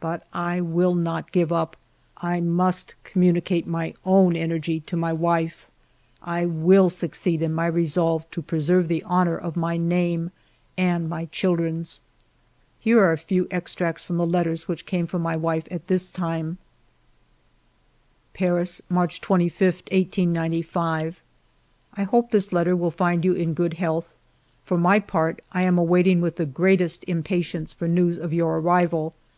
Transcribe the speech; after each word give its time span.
But 0.00 0.26
I 0.34 0.60
will 0.60 0.94
not 0.94 1.32
give 1.32 1.50
up; 1.50 1.78
I 2.18 2.42
must 2.42 2.94
communicate 3.04 3.66
my 3.66 3.94
own 4.04 4.36
energy 4.36 4.80
to 4.80 4.98
my 4.98 5.14
wife. 5.14 5.66
I 6.22 6.44
will 6.44 6.90
succeed 6.90 7.40
in 7.40 7.54
my 7.54 7.64
resolve 7.68 8.30
to 8.32 8.42
preserve 8.42 8.86
the 8.88 9.02
honor 9.04 9.38
of 9.38 9.56
my 9.56 9.78
name 9.78 10.30
and 10.76 11.08
my 11.08 11.24
children's. 11.24 12.00
Here 12.80 13.02
are 13.02 13.12
a 13.12 13.16
few 13.16 13.48
extracts 13.50 14.04
from 14.04 14.18
the 14.18 14.26
letters 14.26 14.68
which 14.68 14.84
came 14.84 15.06
from 15.06 15.22
my 15.22 15.36
wife 15.36 15.66
at 15.70 15.86
this 15.86 16.10
time:— 16.10 16.58
148 18.38 18.42
FIVE 18.44 18.46
YEARS 18.50 18.80
OF 18.80 18.90
MY 18.90 19.00
LIFE 19.00 19.08
"Paris, 19.08 19.10
March 19.10 19.20
25, 19.22 19.62
1895." 19.90 21.22
I 21.94 22.02
hope 22.02 22.30
this 22.30 22.52
.letter 22.52 22.76
will 22.76 22.90
find 22.90 23.24
you 23.24 23.32
in 23.32 23.54
good 23.54 23.72
health.... 23.72 24.10
For 24.64 24.76
my 24.76 25.00
part, 25.00 25.40
I 25.52 25.62
am 25.62 25.76
waiting 25.78 26.20
with 26.20 26.36
the 26.36 26.44
greatest 26.44 27.04
impatience 27.06 27.72
for 27.72 27.88
news 27.88 28.18
of 28.18 28.34
your 28.34 28.58
arrival. 28.58 29.14